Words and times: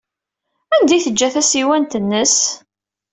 Anda 0.75 0.93
ay 0.95 1.03
teǧǧa 1.05 1.27
tasiwant-nnes? 1.33 2.37